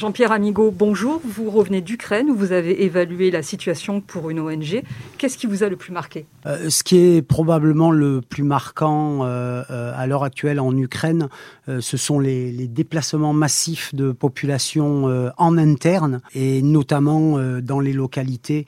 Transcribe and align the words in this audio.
Jean-Pierre 0.00 0.32
Amigo, 0.32 0.70
bonjour. 0.70 1.20
Vous 1.22 1.50
revenez 1.50 1.82
d'Ukraine 1.82 2.30
où 2.30 2.34
vous 2.34 2.52
avez 2.52 2.84
évalué 2.84 3.30
la 3.30 3.42
situation 3.42 4.00
pour 4.00 4.30
une 4.30 4.40
ONG. 4.40 4.82
Qu'est-ce 5.18 5.36
qui 5.36 5.46
vous 5.46 5.62
a 5.62 5.68
le 5.68 5.76
plus 5.76 5.92
marqué? 5.92 6.24
Euh, 6.46 6.70
Ce 6.70 6.82
qui 6.82 6.96
est 6.96 7.20
probablement 7.20 7.90
le 7.90 8.22
plus 8.22 8.42
marquant 8.42 9.26
euh, 9.26 9.62
euh, 9.70 9.92
à 9.94 10.06
l'heure 10.06 10.24
actuelle 10.24 10.58
en 10.58 10.74
Ukraine, 10.74 11.28
ce 11.68 11.96
sont 11.98 12.18
les, 12.18 12.50
les, 12.50 12.66
déplacements 12.66 13.34
massifs 13.34 13.94
de 13.94 14.10
population 14.10 15.30
en 15.36 15.58
interne 15.58 16.20
et 16.34 16.62
notamment 16.62 17.38
dans 17.60 17.78
les 17.78 17.92
localités 17.92 18.66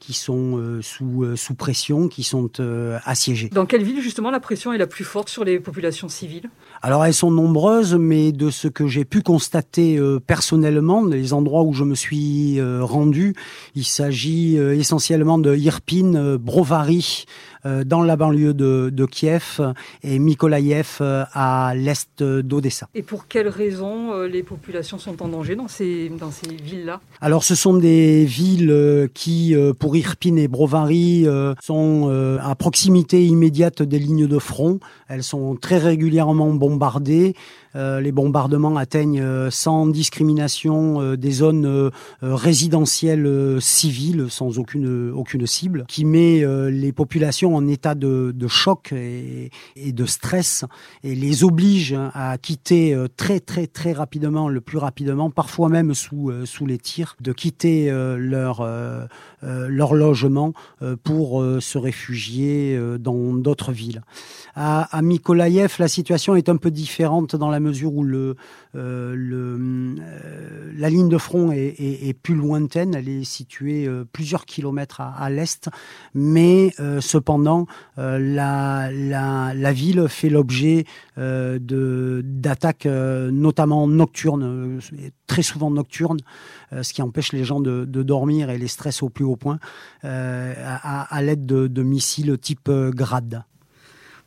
qui 0.00 0.14
sont 0.14 0.78
sous, 0.80 1.36
sous 1.36 1.54
pression, 1.54 2.08
qui 2.08 2.22
sont 2.22 2.50
assiégées. 3.04 3.50
Dans 3.50 3.66
quelle 3.66 3.82
ville 3.82 4.00
justement 4.00 4.30
la 4.30 4.40
pression 4.40 4.72
est 4.72 4.78
la 4.78 4.86
plus 4.86 5.04
forte 5.04 5.28
sur 5.28 5.44
les 5.44 5.60
populations 5.60 6.08
civiles? 6.08 6.48
Alors 6.80 7.04
elles 7.04 7.12
sont 7.12 7.30
nombreuses, 7.30 7.96
mais 7.96 8.32
de 8.32 8.48
ce 8.48 8.68
que 8.68 8.86
j'ai 8.86 9.04
pu 9.04 9.20
constater 9.20 10.00
personnellement, 10.26 10.67
personnellement, 10.68 11.04
les 11.06 11.32
endroits 11.32 11.62
où 11.62 11.72
je 11.72 11.84
me 11.84 11.94
suis 11.94 12.60
euh, 12.60 12.80
rendu, 12.82 13.34
il 13.74 13.84
s'agit 13.84 14.58
euh, 14.58 14.76
essentiellement 14.76 15.38
de 15.38 15.56
Irpin, 15.56 16.14
euh, 16.14 16.38
Brovary, 16.38 17.24
dans 17.84 18.02
la 18.02 18.16
banlieue 18.16 18.54
de, 18.54 18.88
de 18.90 19.04
Kiev 19.04 19.60
et 20.04 20.20
Mykolaïev 20.20 21.00
à 21.00 21.74
l'est 21.74 22.22
d'Odessa. 22.22 22.88
Et 22.94 23.02
pour 23.02 23.26
quelles 23.26 23.48
raisons 23.48 24.22
les 24.22 24.44
populations 24.44 24.96
sont 24.96 25.20
en 25.22 25.28
danger 25.28 25.56
dans 25.56 25.66
ces, 25.66 26.08
dans 26.08 26.30
ces 26.30 26.48
villes-là? 26.48 27.00
Alors 27.20 27.42
ce 27.42 27.56
sont 27.56 27.74
des 27.74 28.24
villes 28.24 29.08
qui, 29.12 29.56
pour 29.80 29.96
Irpin 29.96 30.36
et 30.36 30.46
Brovary, 30.46 31.26
sont 31.60 32.38
à 32.40 32.54
proximité 32.54 33.26
immédiate 33.26 33.82
des 33.82 33.98
lignes 33.98 34.28
de 34.28 34.38
front. 34.38 34.78
Elles 35.08 35.24
sont 35.24 35.56
très 35.56 35.78
régulièrement 35.78 36.54
bombardées. 36.54 37.34
les 37.74 38.12
bombardements 38.12 38.76
atteignent 38.76 39.50
sans 39.50 39.88
discrimination 39.88 40.28
des 40.66 41.30
zones 41.30 41.90
résidentielles 42.22 43.58
civiles 43.60 44.26
sans 44.28 44.58
aucune, 44.58 45.10
aucune 45.12 45.46
cible, 45.46 45.84
qui 45.88 46.04
met 46.04 46.44
les 46.70 46.92
populations 46.92 47.54
en 47.54 47.66
état 47.66 47.94
de, 47.94 48.32
choc 48.48 48.92
et, 48.92 49.50
de 49.92 50.06
stress 50.06 50.64
et 51.02 51.14
les 51.14 51.44
oblige 51.44 51.96
à 52.14 52.38
quitter 52.38 52.94
euh, 52.94 53.08
très 53.14 53.40
très 53.40 53.66
très 53.66 53.92
rapidement, 53.92 54.48
le 54.48 54.60
plus 54.60 54.78
rapidement, 54.78 55.30
parfois 55.30 55.68
même 55.68 55.94
sous, 55.94 56.30
euh, 56.30 56.46
sous 56.46 56.66
les 56.66 56.78
tirs, 56.78 57.16
de 57.20 57.32
quitter 57.32 57.90
euh, 57.90 58.16
leur, 58.16 58.66
leur 59.42 59.94
logement 59.94 60.52
pour 61.04 61.44
se 61.60 61.78
réfugier 61.78 62.78
dans 62.98 63.34
d'autres 63.34 63.72
villes. 63.72 64.02
À, 64.54 64.96
à 64.96 65.02
Mykolaïev, 65.02 65.76
la 65.78 65.88
situation 65.88 66.34
est 66.34 66.48
un 66.48 66.56
peu 66.56 66.70
différente 66.70 67.36
dans 67.36 67.50
la 67.50 67.60
mesure 67.60 67.94
où 67.94 68.02
le, 68.02 68.36
la 70.76 70.90
ligne 70.90 71.08
de 71.08 71.18
front 71.18 71.52
est, 71.52 72.16
plus 72.22 72.34
lointaine, 72.34 72.94
elle 72.94 73.08
est 73.08 73.24
située 73.24 73.88
plusieurs 74.12 74.46
kilomètres 74.46 75.00
à, 75.00 75.30
l'est, 75.30 75.68
mais 76.14 76.72
cependant 77.00 77.66
euh, 77.98 78.18
la, 78.18 79.72
ville 79.72 80.08
fait 80.08 80.28
l'objet 80.28 80.84
euh, 81.18 81.58
d'attaques 82.22 82.86
euh, 82.86 83.30
notamment 83.30 83.86
nocturnes, 83.86 84.80
très 85.26 85.42
souvent 85.42 85.70
nocturnes, 85.70 86.20
ce 86.82 86.92
qui 86.92 87.02
empêche 87.02 87.32
les 87.32 87.44
gens 87.44 87.60
de, 87.60 87.84
dormir 87.84 88.50
et 88.50 88.58
les 88.58 88.68
stress 88.68 89.02
au 89.02 89.08
plus 89.08 89.24
haut 89.24 89.36
point, 89.36 89.58
à, 90.02 91.22
l'aide 91.22 91.46
de, 91.46 91.82
missiles 91.82 92.36
type 92.38 92.70
Grad 92.70 93.44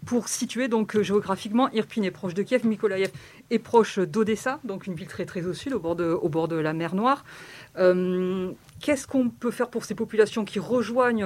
pour 0.06 0.28
situer 0.28 0.68
donc 0.68 1.00
géographiquement, 1.02 1.70
Irpin 1.72 2.04
est 2.04 2.12
proche 2.12 2.34
de 2.34 2.44
Kiev, 2.44 2.66
Mykolaïev 2.66 3.12
est 3.50 3.60
proche 3.60 4.00
d'Odessa, 4.00 4.60
donc 4.64 4.88
une 4.88 4.96
ville 4.96 5.08
très 5.08 5.26
très 5.26 5.46
au 5.46 5.54
sud, 5.54 5.74
au 5.74 5.80
bord 5.80 5.96
de, 5.96 6.06
au 6.06 6.30
bord 6.30 6.48
de 6.48 6.56
la 6.56 6.74
mer 6.74 6.96
Noire. 6.96 7.24
Qu'est-ce 7.76 9.08
qu'on 9.08 9.30
peut 9.30 9.52
faire 9.52 9.70
pour 9.70 9.86
ces 9.86 9.96
populations 9.96 10.44
qui 10.44 10.60
rejoignent 10.60 11.26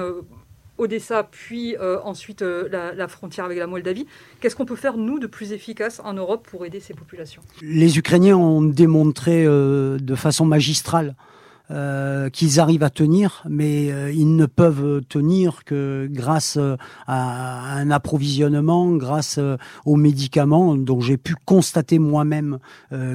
Odessa, 0.78 1.22
puis 1.24 1.76
euh, 1.76 1.98
ensuite 2.04 2.42
euh, 2.42 2.68
la, 2.70 3.08
frontière 3.08 3.44
avec 3.44 3.58
la 3.58 3.66
Moldavie? 3.66 4.06
Qu'est-ce 4.40 4.56
qu'on 4.56 4.66
peut 4.66 4.76
faire, 4.76 4.96
nous, 4.96 5.18
de 5.18 5.26
plus 5.26 5.52
efficace 5.52 6.00
en 6.04 6.12
Europe 6.12 6.46
pour 6.50 6.64
aider 6.66 6.80
ces 6.80 6.94
populations? 6.94 7.42
Les 7.62 7.98
Ukrainiens 7.98 8.36
ont 8.36 8.62
démontré 8.62 9.44
euh, 9.46 9.98
de 9.98 10.14
façon 10.14 10.44
magistrale 10.44 11.14
euh, 11.72 12.30
qu'ils 12.30 12.60
arrivent 12.60 12.84
à 12.84 12.90
tenir, 12.90 13.42
mais 13.48 13.90
euh, 13.90 14.12
ils 14.12 14.36
ne 14.36 14.46
peuvent 14.46 15.02
tenir 15.08 15.64
que 15.64 16.08
grâce 16.08 16.58
euh, 16.58 16.76
à 17.08 17.74
un 17.74 17.90
approvisionnement, 17.90 18.92
grâce 18.92 19.40
aux 19.84 19.96
médicaments. 19.96 20.76
dont 20.76 21.00
j'ai 21.00 21.16
pu 21.16 21.34
constater 21.44 21.98
moi-même 21.98 22.58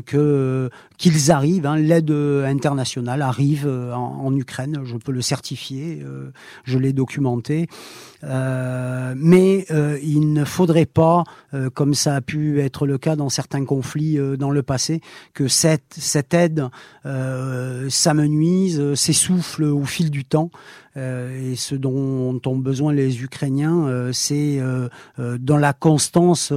que 0.05 0.69
qu'ils 0.97 1.31
arrivent. 1.31 1.65
Hein, 1.65 1.77
L'aide 1.77 2.11
internationale 2.11 3.21
arrive 3.21 3.67
en, 3.67 4.25
en, 4.25 4.35
Ukraine. 4.35 4.81
Je 4.83 4.97
peux 4.97 5.11
le 5.11 5.21
certifier. 5.21 6.03
je 6.63 6.77
l'ai 6.77 6.93
documenté. 6.93 7.67
Mais 8.23 9.65
il 10.03 10.33
ne 10.33 10.45
faudrait 10.45 10.85
pas, 10.85 11.23
comme 11.73 11.93
ça 11.93 12.15
a 12.15 12.21
pu 12.21 12.61
être 12.61 12.85
le 12.85 12.97
cas 12.97 13.15
dans 13.15 13.29
certains 13.29 13.65
conflits 13.65 14.17
dans 14.37 14.51
le 14.51 14.63
passé, 14.63 15.01
que 15.33 15.47
cette, 15.47 15.93
cette 15.97 16.33
aide 16.33 16.69
s'amenuise 17.89 18.81
euh, 18.81 18.95
s'essouffle 18.95 19.63
au 19.63 19.85
fil 19.85 20.11
du 20.11 20.25
temps. 20.25 20.51
Euh, 20.97 21.51
et 21.51 21.55
ce 21.55 21.75
dont 21.75 22.39
ont 22.45 22.55
besoin 22.57 22.93
les 22.93 23.23
Ukrainiens, 23.23 23.87
euh, 23.87 24.11
c'est 24.11 24.59
dans 25.17 25.57
la 25.57 25.73
constance 25.73 26.53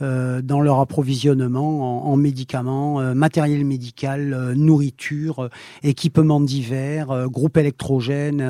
dans 0.00 0.60
leur 0.60 0.80
approvisionnement 0.80 2.10
en, 2.10 2.16
médicaments, 2.16 3.14
matériel 3.14 3.64
médical, 3.64 4.54
nourriture, 4.56 5.50
équipements 5.82 6.40
divers, 6.40 7.28
groupes 7.28 7.56
électrogènes, 7.56 8.40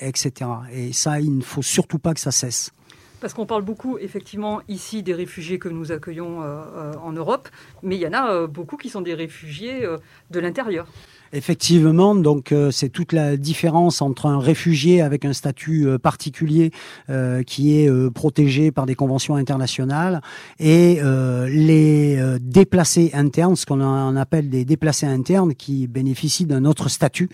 etc. 0.00 0.50
Et 0.72 0.92
ça, 0.92 1.20
il 1.20 1.36
ne 1.36 1.42
faut 1.42 1.62
surtout 1.62 1.98
pas 1.98 2.14
que 2.14 2.20
ça 2.20 2.30
cesse. 2.30 2.72
Parce 3.20 3.34
qu'on 3.34 3.46
parle 3.46 3.62
beaucoup, 3.62 3.98
effectivement, 3.98 4.60
ici 4.68 5.02
des 5.02 5.14
réfugiés 5.14 5.58
que 5.58 5.68
nous 5.68 5.92
accueillons 5.92 6.40
en 6.40 7.12
Europe, 7.12 7.48
mais 7.82 7.96
il 7.96 8.02
y 8.02 8.06
en 8.06 8.12
a 8.12 8.46
beaucoup 8.46 8.76
qui 8.76 8.88
sont 8.88 9.02
des 9.02 9.14
réfugiés 9.14 9.86
de 10.30 10.40
l'intérieur. 10.40 10.86
Effectivement, 11.32 12.14
donc 12.14 12.52
euh, 12.52 12.70
c'est 12.70 12.88
toute 12.88 13.12
la 13.12 13.36
différence 13.36 14.00
entre 14.00 14.26
un 14.26 14.38
réfugié 14.38 15.02
avec 15.02 15.26
un 15.26 15.34
statut 15.34 15.86
euh, 15.86 15.98
particulier 15.98 16.70
euh, 17.10 17.42
qui 17.42 17.78
est 17.78 17.90
protégé 18.10 18.70
par 18.70 18.86
des 18.86 18.94
conventions 18.94 19.34
internationales 19.36 20.20
et 20.58 21.00
les 21.48 22.18
déplacés 22.40 23.10
internes, 23.14 23.56
ce 23.56 23.66
qu'on 23.66 24.16
appelle 24.16 24.48
des 24.48 24.64
déplacés 24.64 25.06
internes 25.06 25.54
qui 25.54 25.86
bénéficient 25.86 26.46
d'un 26.46 26.64
autre 26.64 26.88
statut 26.88 27.28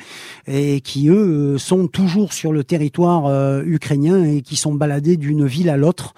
et 0.47 0.81
qui 0.81 1.09
eux 1.09 1.59
sont 1.59 1.87
toujours 1.87 2.32
sur 2.32 2.53
le 2.53 2.65
territoire 2.65 3.62
ukrainien 3.65 4.25
et 4.25 4.43
qui 4.43 4.56
sont 4.56 4.75
baladés 4.75 5.16
d'une 5.16 5.47
ville 5.47 5.69
à 5.69 5.76
l'autre, 5.76 6.15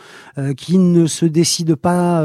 qui 0.57 0.79
ne 0.79 1.07
se 1.07 1.27
décident 1.27 1.77
pas 1.77 2.25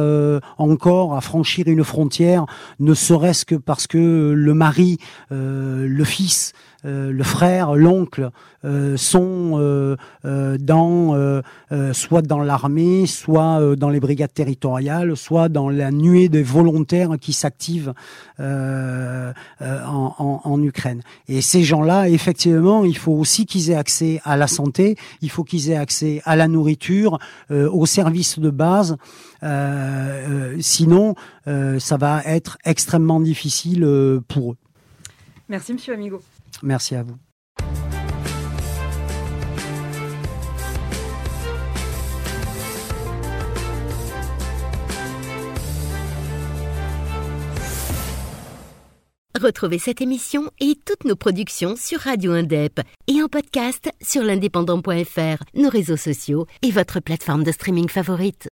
encore 0.57 1.15
à 1.15 1.21
franchir 1.21 1.67
une 1.67 1.83
frontière, 1.83 2.45
ne 2.79 2.93
serait-ce 2.93 3.45
que 3.45 3.55
parce 3.55 3.87
que 3.87 4.33
le 4.35 4.53
mari 4.53 4.97
euh, 5.40 5.40
le 5.41 6.03
fils, 6.03 6.53
euh, 6.83 7.11
le 7.11 7.23
frère, 7.23 7.75
l'oncle 7.75 8.31
euh, 8.65 8.97
sont 8.97 9.51
dans 10.23 11.41
soit 11.93 12.21
dans 12.21 12.41
l'armée, 12.41 13.05
soit 13.05 13.75
dans 13.75 13.89
les 13.89 13.99
brigades 13.99 14.33
territoriales, 14.33 15.15
soit 15.15 15.49
dans 15.49 15.69
la 15.69 15.91
nuée 15.91 16.29
des 16.29 16.43
volontaires 16.43 17.17
qui 17.19 17.33
s'activent 17.33 17.93
en, 18.39 19.33
en, 19.59 20.63
Ukraine. 20.63 21.01
Et 21.27 21.41
ces 21.41 21.63
gens-là, 21.63 22.09
effectivement, 22.09 22.83
il 22.83 22.97
faut 22.97 23.13
aussi 23.13 23.45
qu'ils 23.45 23.71
aient 23.71 23.75
accès 23.75 24.21
à 24.23 24.37
la 24.37 24.47
santé, 24.47 24.95
il 25.21 25.29
faut 25.29 25.43
qu'ils 25.43 25.69
aient 25.71 25.77
accès 25.77 26.21
à 26.25 26.35
la 26.35 26.47
nourriture, 26.47 27.19
aux 27.49 27.85
services 27.85 28.39
de 28.39 28.49
base. 28.49 28.97
sinon, 30.59 31.15
ça 31.45 31.97
va 31.97 32.21
être 32.25 32.57
extrêmement 32.65 33.19
difficile 33.19 33.87
pour 34.27 34.53
eux. 34.53 34.57
Merci, 35.51 35.73
monsieur 35.73 35.93
Amigo. 35.93 36.21
Merci 36.63 36.95
à 36.95 37.03
vous. 37.03 37.17
Retrouvez 49.37 49.77
cette 49.79 50.01
émission 50.01 50.51
et 50.61 50.75
toutes 50.85 51.03
nos 51.03 51.17
productions 51.17 51.75
sur 51.75 51.99
Radio 51.99 52.31
Indep 52.31 52.79
et 53.07 53.21
en 53.21 53.27
podcast 53.27 53.89
sur 54.01 54.23
l'indépendant.fr, 54.23 55.43
nos 55.55 55.69
réseaux 55.69 55.97
sociaux 55.97 56.45
et 56.61 56.71
votre 56.71 57.01
plateforme 57.01 57.43
de 57.43 57.51
streaming 57.51 57.89
favorite. 57.89 58.47